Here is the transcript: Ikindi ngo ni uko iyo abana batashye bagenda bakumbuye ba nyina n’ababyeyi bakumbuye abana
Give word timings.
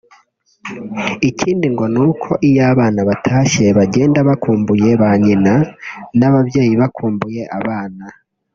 Ikindi 1.29 1.65
ngo 1.73 1.85
ni 1.93 1.99
uko 2.09 2.29
iyo 2.47 2.61
abana 2.71 2.99
batashye 3.09 3.65
bagenda 3.77 4.19
bakumbuye 4.29 4.89
ba 5.01 5.11
nyina 5.23 5.53
n’ababyeyi 6.17 6.73
bakumbuye 6.81 7.41
abana 7.59 8.05